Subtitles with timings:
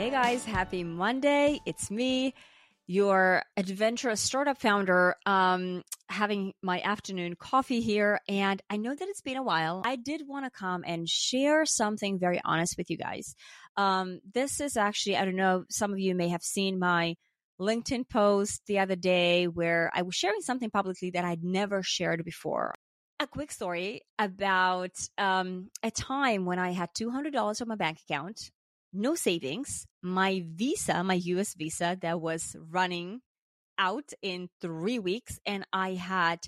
[0.00, 1.60] Hey guys, happy Monday.
[1.66, 2.32] It's me,
[2.86, 8.18] your adventurous startup founder, um, having my afternoon coffee here.
[8.26, 9.82] And I know that it's been a while.
[9.84, 13.34] I did want to come and share something very honest with you guys.
[13.76, 17.16] Um, this is actually, I don't know, some of you may have seen my
[17.60, 22.24] LinkedIn post the other day where I was sharing something publicly that I'd never shared
[22.24, 22.72] before.
[23.20, 28.50] A quick story about um, a time when I had $200 on my bank account
[28.92, 29.86] no savings.
[30.02, 33.20] My visa, my US visa that was running
[33.78, 36.40] out in three weeks, and I had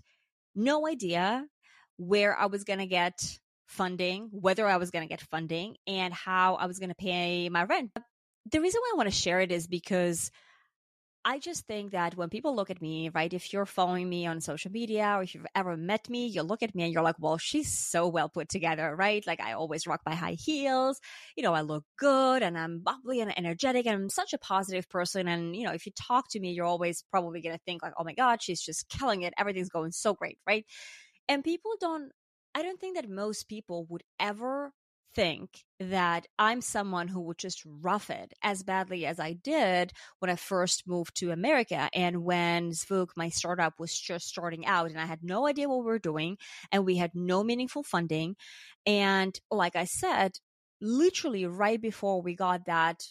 [0.55, 1.47] no idea
[1.97, 6.13] where I was going to get funding, whether I was going to get funding, and
[6.13, 7.91] how I was going to pay my rent.
[8.51, 10.31] The reason why I want to share it is because
[11.25, 14.41] I just think that when people look at me, right, if you're following me on
[14.41, 17.15] social media or if you've ever met me, you look at me and you're like,
[17.21, 19.25] well, she's so well put together, right?
[19.25, 21.01] Like I always rock my high heels.
[21.37, 24.89] You know, I look good and I'm bubbly and energetic and I'm such a positive
[24.89, 25.29] person.
[25.29, 27.95] And, you know, if you talk to me, you're always probably going to think like,
[27.97, 29.33] oh my God, she's just killing it.
[29.39, 30.67] Everything's going so great, right?
[31.29, 32.11] And people don't,
[32.55, 34.73] I don't think that most people would ever
[35.15, 40.31] think that I'm someone who would just rough it as badly as I did when
[40.31, 45.01] I first moved to America and when Zvuk, my startup, was just starting out and
[45.01, 46.37] I had no idea what we were doing
[46.71, 48.37] and we had no meaningful funding.
[48.87, 50.33] And like I said,
[50.81, 53.03] literally right before we got that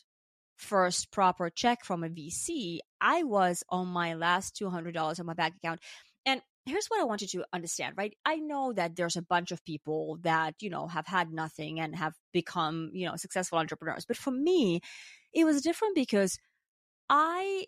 [0.58, 5.56] first proper check from a VC, I was on my last $200 on my bank
[5.58, 5.82] account.
[6.66, 8.14] Here's what I want you to understand, right?
[8.24, 11.96] I know that there's a bunch of people that, you know, have had nothing and
[11.96, 14.06] have become, you know, successful entrepreneurs.
[14.06, 14.82] But for me,
[15.34, 16.38] it was different because
[17.10, 17.66] I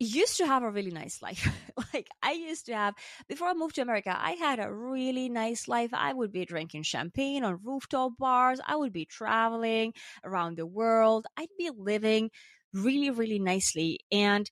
[0.00, 1.48] used to have a really nice life.
[1.94, 2.94] like I used to have
[3.28, 5.90] before I moved to America, I had a really nice life.
[5.94, 8.60] I would be drinking champagne on rooftop bars.
[8.66, 11.26] I would be traveling around the world.
[11.36, 12.30] I'd be living
[12.72, 14.00] really, really nicely.
[14.12, 14.50] And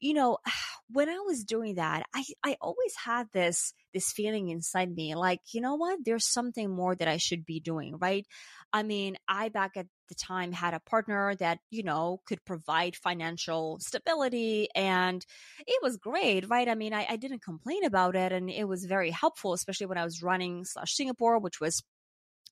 [0.00, 0.38] you know,
[0.90, 5.40] when I was doing that, I, I always had this, this feeling inside me, like,
[5.52, 5.98] you know what?
[6.04, 8.24] There's something more that I should be doing, right?
[8.72, 12.94] I mean, I back at the time had a partner that, you know, could provide
[12.94, 15.24] financial stability and
[15.66, 16.68] it was great, right?
[16.68, 19.98] I mean, I, I didn't complain about it and it was very helpful, especially when
[19.98, 21.82] I was running Slush Singapore, which was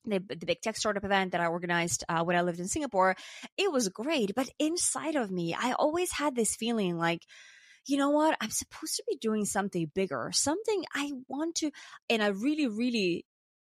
[0.05, 3.15] the, the big tech startup event that I organized uh, when I lived in Singapore,
[3.57, 4.33] it was great.
[4.35, 7.21] But inside of me, I always had this feeling like,
[7.87, 8.37] you know what?
[8.41, 11.71] I'm supposed to be doing something bigger, something I want to.
[12.09, 13.25] And I really, really,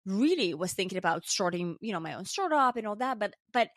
[0.07, 3.19] really was thinking about starting, you know, my own startup and all that.
[3.19, 3.69] But, but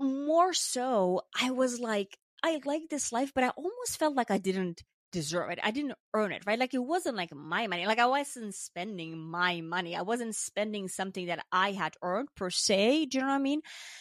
[0.00, 4.38] more so, I was like, I like this life, but I almost felt like I
[4.38, 4.82] didn't
[5.12, 5.58] deserve it.
[5.62, 6.58] I didn't earn it, right?
[6.58, 7.86] Like it wasn't like my money.
[7.86, 9.96] Like I wasn't spending my money.
[9.96, 13.06] I wasn't spending something that I had earned per se.
[13.06, 13.60] Do you know what I mean?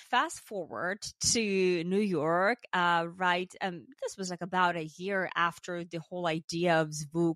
[0.10, 1.00] Fast forward
[1.32, 3.54] to New York, uh, right?
[3.62, 7.36] Um, this was like about a year after the whole idea of Zvuk,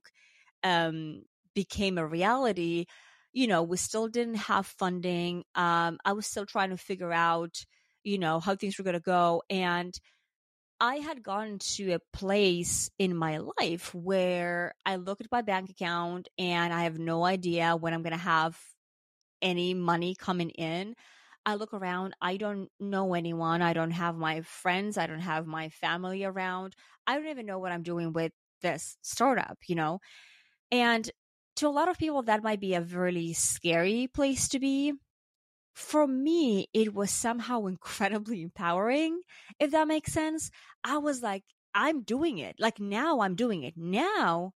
[0.64, 1.24] um,
[1.54, 2.86] became a reality.
[3.32, 5.44] You know, we still didn't have funding.
[5.56, 7.56] Um, I was still trying to figure out,
[8.04, 9.42] you know, how things were going to go.
[9.50, 9.98] And,
[10.84, 15.70] I had gotten to a place in my life where I look at my bank
[15.70, 18.60] account and I have no idea when I'm going to have
[19.42, 20.96] any money coming in.
[21.46, 23.62] I look around, I don't know anyone.
[23.62, 24.98] I don't have my friends.
[24.98, 26.76] I don't have my family around.
[27.08, 30.02] I don't even know what I'm doing with this startup, you know?
[30.70, 31.10] And
[31.58, 34.96] to a lot of people, that might be a really scary place to be
[35.74, 39.22] for me, it was somehow incredibly empowering,
[39.60, 40.52] if that makes sense.
[40.84, 42.56] I was like, I'm doing it.
[42.60, 43.74] Like now I'm doing it.
[43.76, 44.54] Now,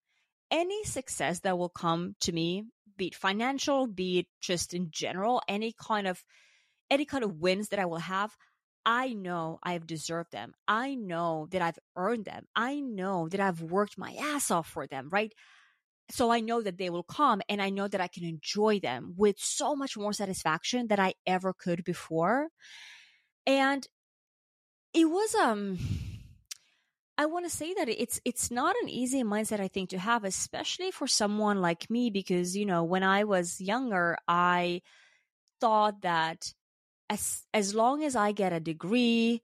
[0.51, 2.65] any success that will come to me,
[2.97, 6.23] be it financial, be it just in general, any kind of,
[6.91, 8.37] any kind of wins that I will have,
[8.85, 10.53] I know I've deserved them.
[10.69, 12.47] I know that I've earned them.
[12.55, 15.33] I know that I've worked my ass off for them, right?
[16.11, 19.15] So I know that they will come and I know that I can enjoy them
[19.17, 22.49] with so much more satisfaction than I ever could before.
[23.47, 23.87] And
[24.93, 25.79] it was, um,
[27.17, 30.25] I want to say that it's it's not an easy mindset I think to have
[30.25, 34.83] especially for someone like me because you know when I was younger I
[35.61, 36.53] thought that
[37.09, 39.43] as as long as I get a degree,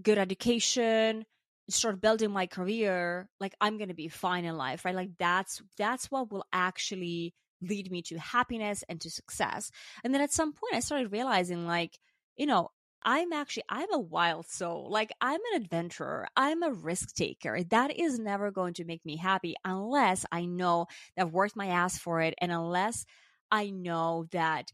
[0.00, 1.24] good education,
[1.68, 4.94] start building my career, like I'm going to be fine in life, right?
[4.94, 9.70] Like that's, that's what will actually lead me to happiness and to success.
[10.04, 11.98] And then at some point I started realizing like,
[12.36, 12.70] you know,
[13.02, 14.88] I'm actually, I'm a wild soul.
[14.90, 16.26] Like I'm an adventurer.
[16.36, 17.62] I'm a risk taker.
[17.64, 20.86] That is never going to make me happy unless I know
[21.16, 22.34] that I've worked my ass for it.
[22.40, 23.06] And unless
[23.50, 24.72] I know that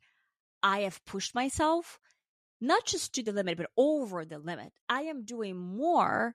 [0.62, 1.98] I have pushed myself
[2.60, 4.72] not just to the limit, but over the limit.
[4.88, 6.34] I am doing more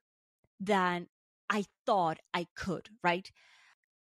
[0.59, 1.07] than
[1.49, 3.29] I thought I could, right?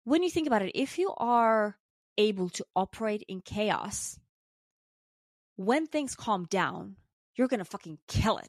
[0.05, 1.77] When you think about it, if you are
[2.17, 4.19] able to operate in chaos,
[5.57, 6.97] when things calm down,
[7.35, 8.49] you're going to fucking kill it.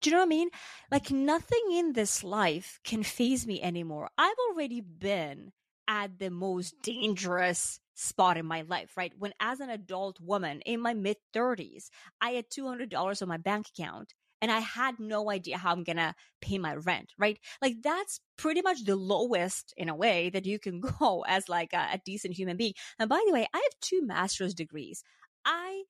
[0.00, 0.48] Do you know what I mean?
[0.90, 4.08] Like nothing in this life can phase me anymore.
[4.16, 5.52] I've already been
[5.86, 9.12] at the most dangerous spot in my life, right?
[9.18, 11.90] When as an adult woman in my mid 30s,
[12.20, 15.96] I had $200 on my bank account and I had no idea how I'm going
[15.96, 17.38] to pay my rent, right?
[17.60, 21.72] Like that's pretty much the lowest in a way that you can go as like
[21.72, 22.74] a, a decent human being.
[22.98, 25.02] And by the way, I have two master's degrees.
[25.44, 25.84] I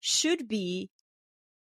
[0.00, 0.90] should be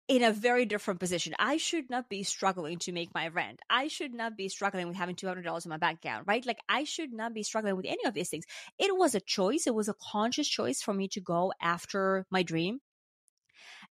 [0.07, 1.33] in a very different position.
[1.39, 3.61] I should not be struggling to make my rent.
[3.69, 6.45] I should not be struggling with having $200 in my bank account, right?
[6.45, 8.43] Like I should not be struggling with any of these things.
[8.77, 9.67] It was a choice.
[9.67, 12.79] It was a conscious choice for me to go after my dream.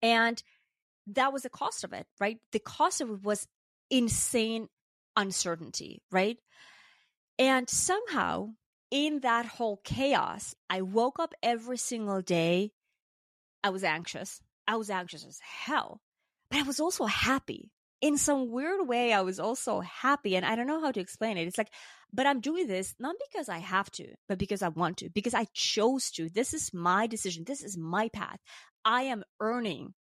[0.02, 0.42] And
[1.14, 2.38] that was the cost of it, right?
[2.52, 3.46] The cost of it was
[3.90, 4.68] insane
[5.16, 6.38] uncertainty, right?
[7.38, 8.50] And somehow
[8.90, 12.72] in that whole chaos, I woke up every single day.
[13.62, 14.40] I was anxious.
[14.66, 16.00] I was anxious as hell,
[16.50, 17.70] but I was also happy.
[18.00, 20.36] In some weird way, I was also happy.
[20.36, 21.48] And I don't know how to explain it.
[21.48, 21.72] It's like,
[22.12, 25.34] but I'm doing this not because I have to, but because I want to, because
[25.34, 26.28] I chose to.
[26.28, 27.44] This is my decision.
[27.44, 28.38] This is my path.
[28.84, 29.94] I am earning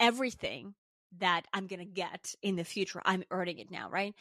[0.00, 0.74] everything
[1.18, 3.02] that I'm going to get in the future.
[3.04, 4.14] I'm earning it now, right?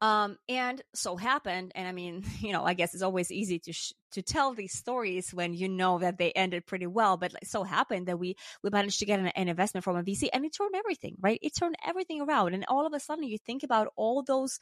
[0.00, 3.72] Um, and so happened, and I mean, you know, I guess it's always easy to
[3.72, 7.16] sh- to tell these stories when you know that they ended pretty well.
[7.16, 8.34] But like, so happened that we
[8.64, 11.38] we managed to get an, an investment from a VC, and it turned everything right.
[11.40, 14.58] It turned everything around, and all of a sudden, you think about all those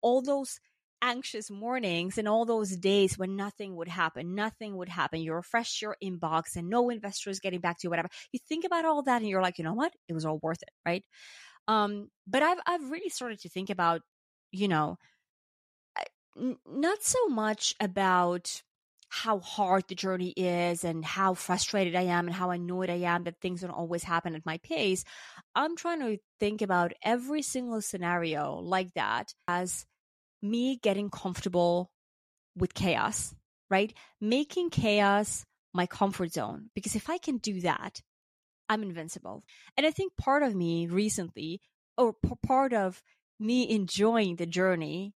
[0.00, 0.60] all those
[1.02, 5.20] anxious mornings and all those days when nothing would happen, nothing would happen.
[5.20, 8.08] You refresh your inbox and no investor is getting back to you, whatever.
[8.32, 9.92] You think about all that and you're like, you know what?
[10.08, 11.04] It was all worth it, right?
[11.68, 14.02] Um, but I've I've really started to think about,
[14.52, 14.96] you know,
[16.36, 18.62] n- not so much about
[19.08, 23.24] how hard the journey is and how frustrated I am and how annoyed I am
[23.24, 25.04] that things don't always happen at my pace.
[25.54, 29.86] I'm trying to think about every single scenario like that as
[30.44, 31.90] me getting comfortable
[32.56, 33.34] with chaos,
[33.70, 33.92] right?
[34.20, 36.70] Making chaos my comfort zone.
[36.74, 38.00] Because if I can do that,
[38.68, 39.44] I'm invincible.
[39.76, 41.60] And I think part of me recently,
[41.96, 42.14] or
[42.46, 43.02] part of
[43.40, 45.14] me enjoying the journey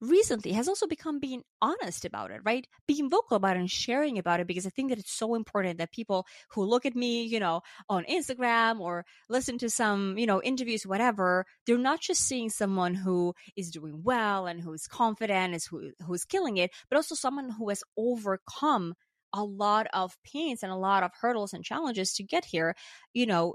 [0.00, 2.66] recently has also become being honest about it, right?
[2.86, 5.78] Being vocal about it and sharing about it because I think that it's so important
[5.78, 10.26] that people who look at me, you know, on Instagram or listen to some, you
[10.26, 14.86] know, interviews, whatever, they're not just seeing someone who is doing well and who is
[14.86, 18.94] confident, is who who's killing it, but also someone who has overcome
[19.32, 22.74] a lot of pains and a lot of hurdles and challenges to get here.
[23.12, 23.54] You know,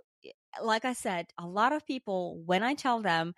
[0.61, 3.33] like I said, a lot of people, when I tell them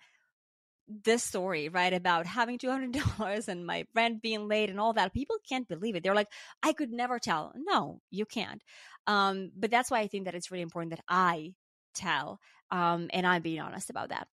[0.88, 5.36] this story, right, about having $200 and my rent being late and all that, people
[5.48, 6.02] can't believe it.
[6.02, 6.30] They're like,
[6.62, 7.52] I could never tell.
[7.56, 8.62] No, you can't.
[9.06, 11.54] Um, but that's why I think that it's really important that I
[11.94, 12.40] tell
[12.70, 14.28] um, and I'm being honest about that.